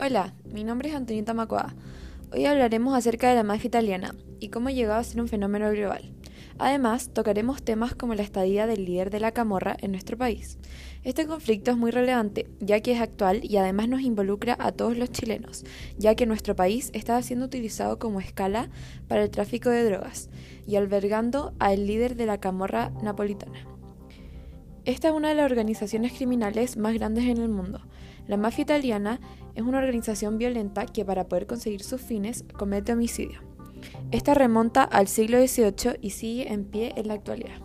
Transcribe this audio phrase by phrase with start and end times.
[0.00, 1.72] Hola, mi nombre es Antonieta Macoa.
[2.32, 6.12] Hoy hablaremos acerca de la mafia italiana y cómo llegó a ser un fenómeno global.
[6.58, 10.58] Además, tocaremos temas como la estadía del líder de la camorra en nuestro país.
[11.04, 14.96] Este conflicto es muy relevante, ya que es actual y además nos involucra a todos
[14.96, 15.64] los chilenos,
[15.96, 18.70] ya que nuestro país está siendo utilizado como escala
[19.06, 20.28] para el tráfico de drogas
[20.66, 23.64] y albergando al líder de la camorra napolitana.
[24.84, 27.80] Esta es una de las organizaciones criminales más grandes en el mundo.
[28.26, 29.20] La mafia italiana
[29.54, 33.40] es una organización violenta que para poder conseguir sus fines comete homicidio.
[34.10, 37.60] Esta remonta al siglo XVIII y sigue en pie en la actualidad.